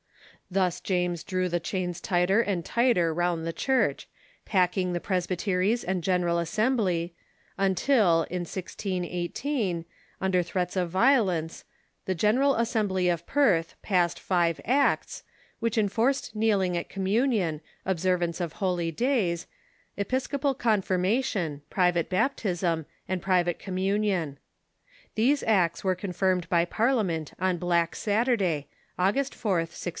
Thus 0.49 0.81
James 0.81 1.23
drew 1.23 1.47
the 1.47 1.59
chains 1.61 2.01
tighter 2.01 2.41
and 2.41 2.65
tighter 2.65 3.13
round 3.13 3.45
the 3.45 3.53
Church, 3.53 4.09
packing 4.45 4.91
the 4.91 4.99
presbyteries 4.99 5.83
and 5.83 6.03
General 6.03 6.39
Assembly, 6.39 7.13
until, 7.57 8.23
in 8.23 8.41
1618, 8.41 9.85
under 10.19 10.43
threats 10.43 10.75
of 10.75 10.89
violence, 10.89 11.63
the 12.05 12.15
General 12.15 12.55
Assembly 12.55 13.07
of 13.09 13.27
Perth 13.27 13.75
passed 13.83 14.19
Five 14.19 14.59
Acts, 14.65 15.23
which 15.59 15.77
enforced 15.77 16.35
kneeling 16.35 16.75
at 16.75 16.89
communion, 16.89 17.61
observance 17.85 18.41
of 18.41 18.53
holydays, 18.55 19.45
episcopal 19.95 20.55
confirmation, 20.55 21.61
private 21.69 22.09
baptism, 22.09 22.87
and 23.07 23.21
pri 23.21 23.43
vate 23.43 23.59
communion. 23.59 24.37
These 25.15 25.43
acts 25.43 25.83
were 25.83 25.95
confirmed 25.95 26.49
by 26.49 26.65
Parliament 26.65 27.33
on 27.39 27.57
Black 27.57 27.95
Saturday, 27.95 28.67
August 28.97 29.33
4th, 29.33 29.71
1621. 29.77 29.89